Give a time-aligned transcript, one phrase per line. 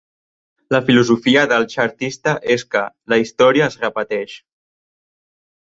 [0.75, 2.83] La filosofia del xartista és que
[3.15, 4.35] "la història es repeteix".